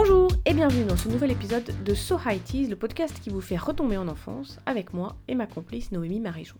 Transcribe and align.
Bonjour 0.00 0.30
et 0.46 0.54
bienvenue 0.54 0.84
dans 0.84 0.96
ce 0.96 1.08
nouvel 1.08 1.32
épisode 1.32 1.74
de 1.82 1.92
So 1.92 2.18
High 2.24 2.40
Teas, 2.44 2.68
le 2.68 2.76
podcast 2.76 3.18
qui 3.18 3.30
vous 3.30 3.40
fait 3.40 3.56
retomber 3.56 3.96
en 3.96 4.06
enfance 4.06 4.60
avec 4.64 4.92
moi 4.92 5.16
et 5.26 5.34
ma 5.34 5.48
complice 5.48 5.90
Noémie 5.90 6.20
Marijon. 6.20 6.54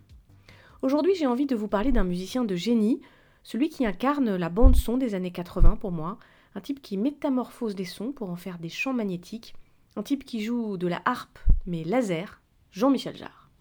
Aujourd'hui, 0.83 1.15
j'ai 1.15 1.29
envie 1.29 1.47
de 1.47 1.55
vous 1.55 1.69
parler 1.69 1.93
d'un 1.93 2.03
musicien 2.03 2.45
de 2.45 2.57
génie, 2.57 3.01
celui 3.45 3.69
qui 3.69 3.87
incarne 3.87 4.35
la 4.35 4.49
bande 4.49 4.75
son 4.75 4.97
des 4.97 5.15
années 5.15 5.31
80 5.31 5.77
pour 5.77 5.93
moi, 5.93 6.19
un 6.57 6.61
type 6.61 6.83
qui 6.83 6.97
métamorphose 6.97 7.77
des 7.77 7.85
sons 7.85 8.11
pour 8.11 8.29
en 8.29 8.35
faire 8.35 8.59
des 8.59 8.69
champs 8.69 8.93
magnétiques, 8.93 9.55
un 9.95 10.03
type 10.03 10.25
qui 10.25 10.43
joue 10.43 10.77
de 10.77 10.89
la 10.89 11.01
harpe 11.05 11.39
mais 11.65 11.85
laser, 11.85 12.43
Jean-Michel 12.73 13.17
Jarre. 13.17 13.53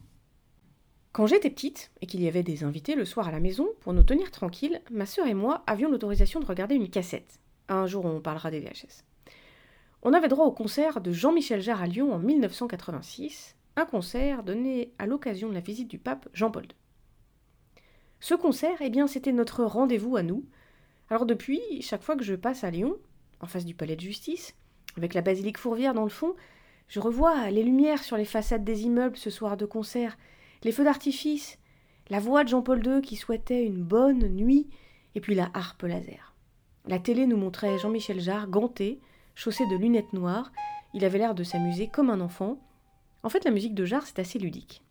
Quand 1.12 1.28
j'étais 1.28 1.52
petite 1.52 1.92
et 2.02 2.08
qu'il 2.08 2.24
y 2.24 2.28
avait 2.28 2.42
des 2.42 2.64
invités 2.64 2.96
le 2.96 3.06
soir 3.06 3.28
à 3.28 3.32
la 3.32 3.40
maison, 3.40 3.68
pour 3.82 3.94
nous 3.94 4.02
tenir 4.02 4.32
tranquilles, 4.32 4.82
ma 4.90 5.06
sœur 5.06 5.28
et 5.28 5.36
moi 5.36 5.64
avions 5.68 5.92
l'autorisation 5.92 6.40
de 6.40 6.48
regarder 6.48 6.74
une 6.74 6.90
cassette. 6.90 7.40
Un 7.70 7.86
jour, 7.86 8.06
on 8.06 8.22
parlera 8.22 8.50
des 8.50 8.60
VHS. 8.60 9.04
On 10.04 10.14
avait 10.14 10.28
droit 10.28 10.46
au 10.46 10.52
concert 10.52 11.02
de 11.02 11.12
Jean-Michel 11.12 11.62
Jarre 11.62 11.82
à 11.82 11.88
Lyon 11.88 12.14
en 12.14 12.20
1986, 12.20 13.56
un 13.76 13.86
concert 13.86 14.44
donné 14.44 14.94
à 15.00 15.08
l'occasion 15.08 15.50
de 15.50 15.54
la 15.54 15.60
visite 15.60 15.88
du 15.88 15.98
pape 15.98 16.30
Jean-Paul 16.34 16.64
II. 16.64 16.70
Ce 18.20 18.36
concert, 18.36 18.78
eh 18.82 18.90
bien, 18.90 19.08
c'était 19.08 19.32
notre 19.32 19.64
rendez-vous 19.64 20.16
à 20.16 20.24
nous. 20.24 20.46
Alors 21.10 21.26
depuis, 21.26 21.62
chaque 21.82 22.04
fois 22.04 22.16
que 22.16 22.24
je 22.24 22.36
passe 22.36 22.64
à 22.64 22.72
Lyon, 22.72 22.98
en 23.42 23.48
face 23.48 23.66
du 23.66 23.76
palais 23.76 23.96
de 23.96 24.02
justice, 24.02 24.56
avec 24.98 25.14
la 25.14 25.22
basilique 25.22 25.58
Fourvière 25.58 25.94
dans 25.94 26.04
le 26.04 26.10
fond, 26.10 26.36
je 26.88 27.00
revois 27.00 27.50
les 27.50 27.64
lumières 27.64 28.04
sur 28.04 28.18
les 28.18 28.26
façades 28.26 28.64
des 28.64 28.84
immeubles 28.84 29.18
ce 29.18 29.30
soir 29.30 29.58
de 29.58 29.66
concert, 29.66 30.18
les 30.64 30.72
feux 30.72 30.84
d'artifice, 30.84 31.60
la 32.10 32.20
voix 32.20 32.44
de 32.44 32.50
Jean-Paul 32.50 32.86
II 32.86 33.02
qui 33.02 33.16
souhaitait 33.16 33.66
une 33.66 33.84
bonne 33.84 34.28
nuit, 34.30 34.68
et 35.16 35.22
puis 35.22 35.36
la 35.36 35.50
harpe 35.54 35.84
laser. 35.84 36.34
La 36.86 37.00
télé 37.00 37.28
nous 37.28 37.38
montrait 37.38 37.78
Jean-Michel 37.80 38.22
Jarre 38.22 38.48
ganté, 38.48 39.00
chaussé 39.38 39.68
de 39.68 39.76
lunettes 39.76 40.14
noires, 40.14 40.52
il 40.96 41.06
avait 41.06 41.20
l'air 41.20 41.36
de 41.36 41.44
s'amuser 41.44 41.88
comme 41.88 42.10
un 42.10 42.22
enfant. 42.22 42.58
En 43.22 43.30
fait, 43.30 43.46
la 43.46 43.52
musique 43.52 43.76
de 43.76 43.86
Jarre, 43.86 44.08
c'est 44.08 44.18
assez 44.18 44.40
ludique. 44.40 44.82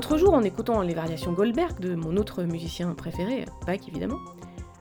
L'autre 0.00 0.16
jour, 0.16 0.32
en 0.32 0.42
écoutant 0.42 0.80
les 0.80 0.94
variations 0.94 1.34
Goldberg 1.34 1.78
de 1.78 1.94
mon 1.94 2.16
autre 2.16 2.42
musicien 2.44 2.94
préféré, 2.94 3.44
Bach 3.66 3.86
évidemment, 3.86 4.18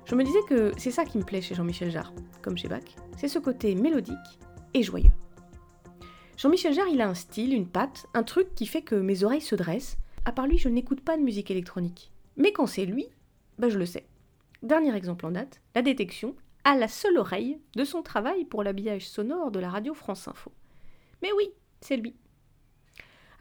je 0.05 0.15
me 0.15 0.23
disais 0.23 0.39
que 0.47 0.71
c'est 0.77 0.91
ça 0.91 1.03
qui 1.03 1.17
me 1.17 1.25
plaît 1.25 1.41
chez 1.41 1.55
Jean-Michel 1.55 1.91
Jarre, 1.91 2.13
comme 2.41 2.57
chez 2.57 2.69
Bach, 2.69 2.85
c'est 3.17 3.27
ce 3.27 3.37
côté 3.37 3.75
mélodique 3.75 4.15
et 4.73 4.81
joyeux. 4.81 5.11
Jean-Michel 6.37 6.73
Jarre, 6.73 6.87
il 6.87 7.01
a 7.01 7.09
un 7.09 7.15
style, 7.15 7.53
une 7.53 7.67
patte, 7.67 8.05
un 8.13 8.23
truc 8.23 8.55
qui 8.55 8.65
fait 8.65 8.81
que 8.81 8.95
mes 8.95 9.25
oreilles 9.25 9.41
se 9.41 9.55
dressent. 9.55 9.97
À 10.23 10.31
part 10.31 10.47
lui, 10.47 10.57
je 10.57 10.69
n'écoute 10.69 11.01
pas 11.01 11.17
de 11.17 11.21
musique 11.21 11.51
électronique. 11.51 12.13
Mais 12.37 12.53
quand 12.53 12.65
c'est 12.65 12.85
lui, 12.85 13.05
bah 13.57 13.67
je 13.67 13.77
le 13.77 13.85
sais. 13.85 14.07
Dernier 14.63 14.95
exemple 14.95 15.25
en 15.25 15.31
date, 15.31 15.59
la 15.75 15.81
détection 15.81 16.33
à 16.63 16.77
la 16.77 16.87
seule 16.87 17.17
oreille 17.17 17.59
de 17.75 17.83
son 17.83 18.03
travail 18.03 18.45
pour 18.45 18.63
l'habillage 18.63 19.09
sonore 19.09 19.51
de 19.51 19.59
la 19.59 19.69
radio 19.69 19.93
France 19.93 20.29
Info. 20.29 20.53
Mais 21.21 21.33
oui, 21.35 21.49
c'est 21.81 21.97
lui. 21.97 22.15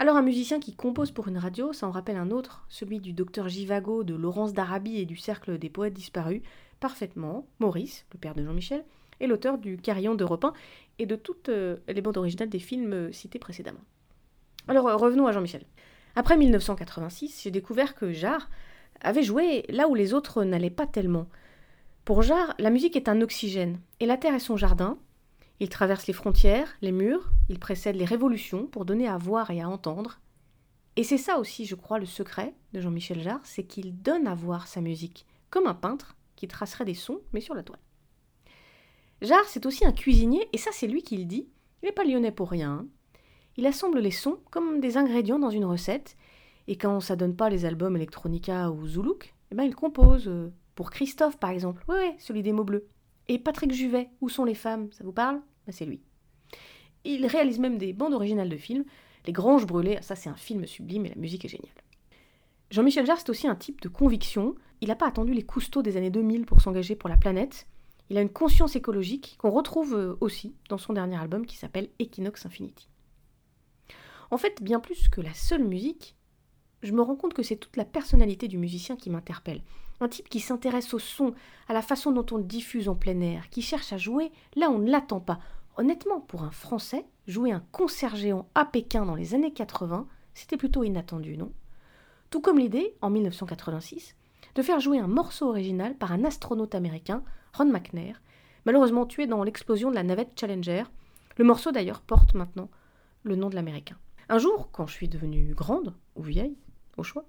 Alors 0.01 0.17
un 0.17 0.23
musicien 0.23 0.61
qui 0.61 0.77
compose 0.77 1.11
pour 1.11 1.27
une 1.27 1.39
radio, 1.39 1.73
ça 1.73 1.89
en 1.89 1.91
rappelle 1.91 2.17
un 2.17 2.31
autre, 2.31 2.65
celui 2.69 3.01
du 3.01 3.13
docteur 3.13 3.49
Givago, 3.49 4.05
de 4.05 4.15
Laurence 4.15 4.53
d'Arabie 4.53 4.99
et 5.01 5.07
du 5.07 5.17
Cercle 5.17 5.59
des 5.59 5.69
poètes 5.69 5.93
disparus, 5.93 6.41
parfaitement, 6.79 7.49
Maurice, 7.59 8.07
le 8.13 8.19
père 8.21 8.37
de 8.37 8.45
Jean-Michel, 8.45 8.85
et 9.19 9.27
l'auteur 9.27 9.59
du 9.59 9.77
Carillon 9.77 10.15
de 10.15 10.23
Repin 10.23 10.53
et 11.01 11.07
de 11.07 11.17
toutes 11.17 11.49
euh, 11.49 11.79
les 11.89 12.01
bandes 12.01 12.17
originales 12.17 12.49
des 12.49 12.61
films 12.61 12.93
euh, 12.93 13.13
cités 13.13 13.41
précédemment. 13.41 13.81
Alors 14.69 14.87
euh, 14.87 14.95
revenons 14.95 15.27
à 15.27 15.33
Jean-Michel. 15.33 15.65
Après 16.15 16.37
1986, 16.37 17.41
j'ai 17.43 17.51
découvert 17.51 17.97
que 17.97 18.13
Jarre 18.13 18.49
avait 19.01 19.25
joué 19.25 19.65
là 19.69 19.89
où 19.89 19.97
les 19.97 20.15
autres 20.15 20.45
n'allaient 20.45 20.71
pas 20.71 20.87
tellement. 20.87 21.27
Pour 22.05 22.23
Jarre, 22.23 22.55
la 22.61 22.71
musique 22.71 22.95
est 22.95 23.09
un 23.09 23.21
oxygène, 23.21 23.81
et 23.99 24.07
la 24.07 24.17
terre 24.17 24.35
est 24.35 24.39
son 24.39 24.57
jardin, 24.57 24.97
il 25.61 25.69
traverse 25.69 26.07
les 26.07 26.13
frontières, 26.13 26.77
les 26.83 26.93
murs, 26.93 27.31
il 27.49 27.59
précède 27.59 27.97
les 27.97 28.05
révolutions 28.05 28.67
pour 28.67 28.85
donner 28.85 29.09
à 29.09 29.19
voir 29.19 29.51
et 29.51 29.61
à 29.61 29.69
entendre. 29.69 30.21
Et 30.97 31.05
c'est 31.05 31.19
ça 31.19 31.39
aussi, 31.39 31.65
je 31.65 31.75
crois, 31.75 31.99
le 31.99 32.07
secret 32.07 32.55
de 32.73 32.81
Jean-Michel 32.81 33.23
Jarre, 33.23 33.45
c'est 33.45 33.65
qu'il 33.65 34.01
donne 34.01 34.27
à 34.27 34.35
voir 34.35 34.67
sa 34.67 34.81
musique, 34.81 35.27
comme 35.51 35.67
un 35.67 35.75
peintre 35.75 36.17
qui 36.37 36.49
tracerait 36.49 36.85
des 36.85 36.95
sons, 36.95 37.21
mais 37.33 37.41
sur 37.41 37.55
la 37.55 37.63
toile. 37.63 37.81
Jarre, 39.21 39.49
c'est 39.49 39.67
aussi 39.67 39.85
un 39.85 39.93
cuisinier, 39.93 40.49
et 40.53 40.59
ça 40.59 40.71
c'est 40.73 40.87
lui 40.87 41.03
qui 41.03 41.17
le 41.17 41.25
dit, 41.25 41.49
il 41.83 41.87
n'est 41.87 41.93
pas 41.93 42.05
lyonnais 42.05 42.33
pour 42.33 42.51
rien. 42.51 42.73
Hein. 42.73 42.87
Il 43.57 43.67
assemble 43.67 43.99
les 43.99 44.13
sons 44.13 44.39
comme 44.51 44.81
des 44.81 44.97
ingrédients 44.97 45.41
dans 45.41 45.51
une 45.51 45.65
recette, 45.65 46.17
et 46.69 46.77
quand 46.77 47.01
ça 47.01 47.17
donne 47.17 47.35
pas 47.35 47.49
les 47.51 47.65
albums 47.65 47.97
Electronica 47.97 48.71
ou 48.71 48.87
Zoulouk, 48.87 49.35
eh 49.51 49.55
ben 49.55 49.65
il 49.65 49.75
compose, 49.75 50.29
euh, 50.29 50.53
pour 50.77 50.91
Christophe 50.91 51.39
par 51.39 51.51
exemple, 51.51 51.85
oui, 51.89 51.97
oui, 51.99 52.15
celui 52.19 52.43
des 52.43 52.53
mots 52.53 52.65
bleus. 52.65 52.89
Et 53.29 53.39
Patrick 53.39 53.73
Juvet, 53.73 54.11
Où 54.21 54.29
sont 54.29 54.45
les 54.45 54.55
femmes? 54.55 54.91
Ça 54.93 55.05
vous 55.05 55.13
parle? 55.13 55.41
Ben, 55.67 55.73
C'est 55.73 55.85
lui. 55.85 56.01
Il 57.05 57.27
réalise 57.27 57.59
même 57.59 57.79
des 57.79 57.93
bandes 57.93 58.15
originales 58.15 58.49
de 58.49 58.57
films. 58.57 58.85
Les 59.27 59.33
Granges 59.33 59.67
brûlées, 59.67 59.99
ça 60.01 60.17
c'est 60.17 60.31
un 60.31 60.37
film 60.37 60.67
sublime 60.67 61.07
et 61.07 61.11
la 61.11 61.17
musique 61.17 61.45
est 61.45 61.49
géniale. 61.49 61.75
Jean-Michel 62.71 63.07
Jarre, 63.07 63.19
c'est 63.19 63.31
aussi 63.31 63.47
un 63.47 63.55
type 63.55 63.81
de 63.81 63.89
conviction. 63.89 64.55
Il 64.81 64.89
n'a 64.89 64.97
pas 64.97 65.09
attendu 65.09 65.33
les 65.33 65.45
cousteaux 65.45 65.83
des 65.83 65.97
années 65.97 66.11
2000 66.11 66.47
pour 66.47 66.61
s'engager 66.61 66.97
pour 66.97 67.09
la 67.09 67.17
planète. 67.17 67.67
Il 68.11 68.17
a 68.17 68.23
une 68.23 68.31
conscience 68.31 68.77
écologique 68.77 69.37
qu'on 69.39 69.51
retrouve 69.51 69.95
euh, 69.95 70.17
aussi 70.21 70.55
dans 70.69 70.79
son 70.79 70.95
dernier 70.95 71.17
album 71.17 71.45
qui 71.45 71.57
s'appelle 71.57 71.91
Equinox 71.99 72.47
Infinity. 72.47 72.89
En 74.31 74.39
fait, 74.39 74.63
bien 74.63 74.81
plus 74.81 75.09
que 75.09 75.21
la 75.21 75.35
seule 75.35 75.65
musique, 75.65 76.15
je 76.83 76.93
me 76.93 77.03
rends 77.03 77.17
compte 77.17 77.35
que 77.35 77.43
c'est 77.43 77.57
toute 77.57 77.77
la 77.77 77.85
personnalité 77.85 78.49
du 78.49 78.59
musicien 78.59 78.97
qui 78.97 79.11
m'interpelle. 79.11 79.63
Un 80.01 80.09
type 80.09 80.29
qui 80.29 80.41
s'intéresse 80.41 80.95
au 80.95 80.99
son, 80.99 81.35
à 81.69 81.73
la 81.73 81.83
façon 81.83 82.13
dont 82.13 82.27
on 82.31 82.37
le 82.37 82.45
diffuse 82.45 82.89
en 82.89 82.95
plein 82.95 83.21
air, 83.21 83.51
qui 83.51 83.63
cherche 83.63 83.93
à 83.93 83.99
jouer 83.99 84.31
là 84.55 84.71
on 84.71 84.79
ne 84.79 84.91
l'attend 84.91 85.21
pas. 85.21 85.41
Honnêtement, 85.77 86.21
pour 86.21 86.43
un 86.43 86.51
Français, 86.51 87.05
jouer 87.27 87.53
un 87.53 87.63
concert 87.73 88.17
géant 88.17 88.49
à 88.55 88.65
Pékin 88.65 89.05
dans 89.07 89.15
les 89.15 89.35
années 89.35 89.53
80, 89.53 90.07
c'était 90.35 90.57
plutôt 90.57 90.85
inattendu, 90.85 91.37
non? 91.37 91.53
Tout 92.31 92.41
comme 92.41 92.59
l'idée, 92.59 92.95
en 93.01 93.11
1986, 93.11 94.15
de 94.55 94.63
faire 94.63 94.81
jouer 94.81 94.99
un 94.99 95.07
morceau 95.07 95.49
original 95.49 95.97
par 95.97 96.13
un 96.13 96.25
astronaute 96.25 96.75
américain, 96.75 97.23
Ron 97.55 97.67
McNair, 97.67 98.21
malheureusement 98.67 99.07
tué 99.07 99.27
dans 99.27 99.43
l'explosion 99.43 99.91
de 99.91 99.95
la 99.95 100.03
navette 100.03 100.39
Challenger. 100.39 100.85
Le 101.37 101.45
morceau 101.45 101.73
d'ailleurs 101.73 102.01
porte 102.01 102.35
maintenant 102.35 102.71
le 103.23 103.37
nom 103.37 103.49
de 103.49 103.55
l'américain. 103.55 103.97
Un 104.29 104.39
jour, 104.39 104.69
quand 104.73 104.87
je 104.87 104.95
suis 104.95 105.09
devenue 105.09 105.55
grande, 105.55 105.95
ou 106.17 106.23
vieille, 106.23 106.57
au 106.97 107.03
choix, 107.03 107.25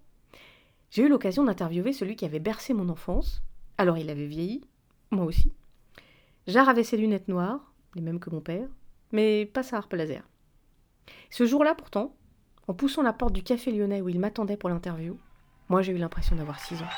j'ai 0.92 1.04
eu 1.04 1.10
l'occasion 1.10 1.44
d'interviewer 1.44 1.94
celui 1.94 2.16
qui 2.16 2.26
avait 2.26 2.40
bercé 2.40 2.74
mon 2.74 2.90
enfance. 2.90 3.42
Alors 3.78 3.98
il 3.98 4.10
avait 4.10 4.26
vieilli, 4.26 4.62
moi 5.12 5.26
aussi. 5.26 5.54
Jarre 6.48 6.70
avait 6.70 6.84
ses 6.84 6.98
lunettes 6.98 7.28
noires, 7.28 7.74
les 7.96 8.02
mêmes 8.02 8.20
que 8.20 8.30
mon 8.30 8.42
père, 8.42 8.68
mais 9.12 9.46
pas 9.46 9.64
sa 9.64 9.78
harpe 9.78 9.94
laser. 9.94 10.24
Ce 11.30 11.46
jour-là, 11.46 11.76
pourtant, 11.76 12.16
en 12.68 12.74
poussant 12.74 13.04
la 13.04 13.14
porte 13.14 13.34
du 13.34 13.44
café 13.44 13.72
lyonnais 13.72 14.02
où 14.02 14.10
il 14.10 14.20
m'attendait 14.20 14.58
pour 14.58 14.70
l'interview, 14.70 15.20
moi 15.70 15.82
j'ai 15.82 15.94
eu 15.94 15.98
l'impression 15.98 16.36
d'avoir 16.36 16.60
six 16.60 16.82
ans. 16.82 16.90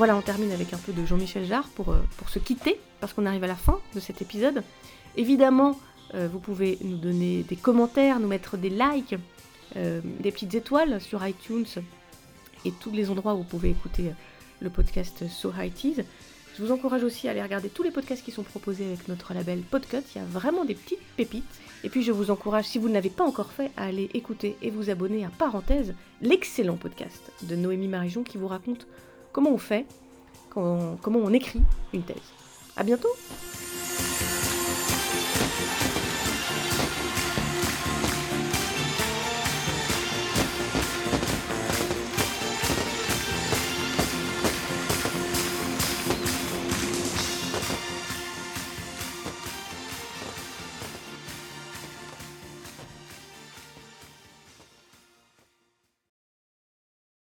Voilà, 0.00 0.16
on 0.16 0.22
termine 0.22 0.50
avec 0.50 0.72
un 0.72 0.78
peu 0.78 0.94
de 0.94 1.04
Jean-Michel 1.04 1.44
Jarre 1.44 1.68
euh, 1.80 2.00
pour, 2.16 2.30
se 2.30 2.38
quitter, 2.38 2.80
parce 3.00 3.12
qu'on 3.12 3.26
arrive 3.26 3.44
à 3.44 3.46
la 3.46 3.54
fin 3.54 3.78
de 3.94 4.00
cet 4.00 4.22
épisode. 4.22 4.62
Évidemment, 5.18 5.78
euh, 6.14 6.26
vous 6.26 6.38
pouvez 6.38 6.78
nous 6.80 6.96
donner 6.96 7.42
des 7.42 7.56
commentaires, 7.56 8.18
nous 8.18 8.26
mettre 8.26 8.56
des 8.56 8.70
likes, 8.70 9.16
euh, 9.76 10.00
des 10.20 10.32
petites 10.32 10.54
étoiles 10.54 11.02
sur 11.02 11.26
iTunes 11.26 11.66
et 12.64 12.72
tous 12.72 12.92
les 12.92 13.10
endroits 13.10 13.34
où 13.34 13.38
vous 13.38 13.44
pouvez 13.44 13.68
écouter 13.68 14.12
le 14.60 14.70
podcast 14.70 15.28
So 15.28 15.52
High 15.54 15.74
Tease. 15.74 16.02
Je 16.56 16.64
vous 16.64 16.72
encourage 16.72 17.04
aussi 17.04 17.28
à 17.28 17.32
aller 17.32 17.42
regarder 17.42 17.68
tous 17.68 17.82
les 17.82 17.90
podcasts 17.90 18.24
qui 18.24 18.32
sont 18.32 18.42
proposés 18.42 18.86
avec 18.86 19.06
notre 19.06 19.34
label 19.34 19.60
Podcut. 19.60 19.98
Il 20.14 20.18
y 20.18 20.22
a 20.22 20.24
vraiment 20.24 20.64
des 20.64 20.76
petites 20.76 21.04
pépites. 21.18 21.44
Et 21.84 21.90
puis 21.90 22.02
je 22.02 22.12
vous 22.12 22.30
encourage, 22.30 22.64
si 22.64 22.78
vous 22.78 22.88
ne 22.88 22.94
l'avez 22.94 23.10
pas 23.10 23.24
encore 23.24 23.52
fait, 23.52 23.70
à 23.76 23.84
aller 23.84 24.08
écouter 24.14 24.56
et 24.62 24.70
vous 24.70 24.88
abonner 24.88 25.26
à 25.26 25.28
Parenthèse, 25.28 25.92
l'excellent 26.22 26.76
podcast 26.76 27.32
de 27.42 27.54
Noémie 27.54 27.86
Marijon 27.86 28.22
qui 28.22 28.38
vous 28.38 28.48
raconte 28.48 28.86
comment 29.32 29.50
on 29.50 29.58
fait, 29.58 29.86
comment 30.50 30.98
on 31.04 31.32
écrit 31.32 31.62
une 31.92 32.02
thèse. 32.02 32.16
À 32.76 32.82
bientôt! 32.82 33.14